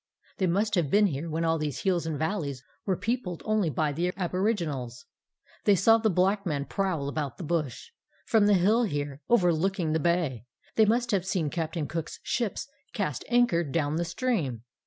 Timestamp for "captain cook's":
11.51-12.19